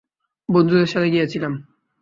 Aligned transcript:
বন্ধুদের 0.49 0.87
সাথে 0.87 1.09
গিয়েছিলাম। 1.09 1.53